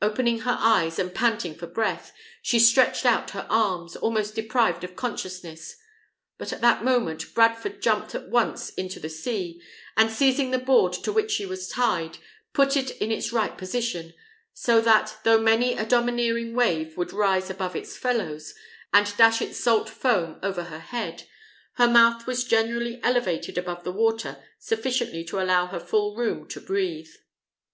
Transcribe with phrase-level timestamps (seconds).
[0.00, 4.96] Opening her eyes, and panting for breath, she stretched out her arms, almost deprived of
[4.96, 5.76] consciousness;
[6.38, 9.60] but at that moment Bradford jumped at once into the sea,
[9.94, 12.16] and seizing the board to which she was tied,
[12.54, 14.14] put it in its right position;
[14.54, 18.54] so that, though many a domineering wave would rise above its fellows,
[18.94, 21.28] and dash its salt foam over her head,
[21.74, 26.62] her mouth was generally elevated above the water sufficiently to allow her full room to
[26.62, 27.08] breathe.